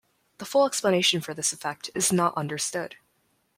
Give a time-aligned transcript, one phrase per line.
[0.39, 2.95] The full explanation for this effect is not understood.